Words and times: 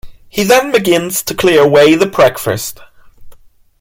He 0.29 0.43
then 0.43 0.71
begins 0.71 1.21
to 1.21 1.35
clear 1.35 1.61
away 1.61 1.93
the 1.93 2.07
breakfast. 2.07 2.79